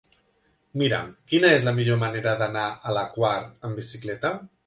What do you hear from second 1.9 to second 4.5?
manera d'anar a la Quar amb bicicleta.